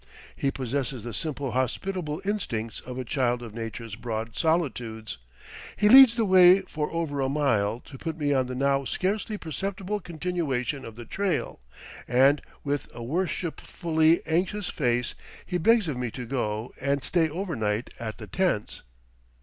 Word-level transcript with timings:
He 0.35 0.49
possesses 0.49 1.03
the 1.03 1.13
simple 1.13 1.51
hospitable 1.51 2.23
instincts 2.25 2.79
of 2.79 2.97
a 2.97 3.05
child 3.05 3.43
of 3.43 3.53
Nature's 3.53 3.95
broad 3.95 4.35
solitudes; 4.35 5.19
he 5.75 5.89
leads 5.89 6.15
the 6.15 6.25
way 6.25 6.61
for 6.61 6.89
over 6.91 7.21
a 7.21 7.29
mile 7.29 7.81
to 7.81 7.99
put 7.99 8.17
me 8.17 8.33
on 8.33 8.47
the 8.47 8.55
now 8.55 8.83
scarcely 8.83 9.37
perceptible 9.37 9.99
continuation 9.99 10.85
of 10.85 10.95
the 10.95 11.05
trail, 11.05 11.59
and 12.07 12.41
with 12.63 12.89
a 12.95 13.03
worshipfully 13.03 14.25
anxious 14.25 14.69
face 14.69 15.13
he 15.45 15.59
begs 15.59 15.87
of 15.87 15.97
me 15.97 16.09
to 16.09 16.25
go 16.25 16.73
and 16.81 17.03
stay 17.03 17.29
over 17.29 17.55
night 17.55 17.91
at 17.99 18.17
the 18.17 18.25
tents. 18.25 18.81